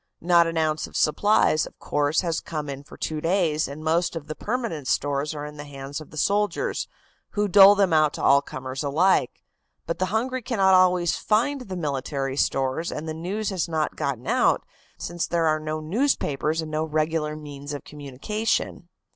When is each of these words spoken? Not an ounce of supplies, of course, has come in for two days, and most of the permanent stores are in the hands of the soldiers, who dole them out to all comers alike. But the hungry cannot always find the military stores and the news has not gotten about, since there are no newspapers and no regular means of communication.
Not 0.19 0.47
an 0.47 0.57
ounce 0.57 0.87
of 0.87 0.97
supplies, 0.97 1.67
of 1.67 1.77
course, 1.77 2.21
has 2.21 2.41
come 2.41 2.69
in 2.71 2.81
for 2.83 2.97
two 2.97 3.21
days, 3.21 3.67
and 3.67 3.83
most 3.83 4.15
of 4.15 4.25
the 4.25 4.33
permanent 4.33 4.87
stores 4.87 5.35
are 5.35 5.45
in 5.45 5.57
the 5.57 5.63
hands 5.63 6.01
of 6.01 6.09
the 6.09 6.17
soldiers, 6.17 6.87
who 7.33 7.47
dole 7.47 7.75
them 7.75 7.93
out 7.93 8.11
to 8.15 8.23
all 8.23 8.41
comers 8.41 8.83
alike. 8.83 9.43
But 9.85 9.99
the 9.99 10.07
hungry 10.07 10.41
cannot 10.41 10.73
always 10.73 11.15
find 11.15 11.61
the 11.61 11.77
military 11.77 12.35
stores 12.35 12.91
and 12.91 13.07
the 13.07 13.13
news 13.13 13.51
has 13.51 13.69
not 13.69 13.95
gotten 13.95 14.25
about, 14.25 14.63
since 14.97 15.27
there 15.27 15.45
are 15.45 15.59
no 15.59 15.79
newspapers 15.79 16.63
and 16.63 16.71
no 16.71 16.83
regular 16.83 17.35
means 17.35 17.71
of 17.71 17.83
communication. 17.83 18.89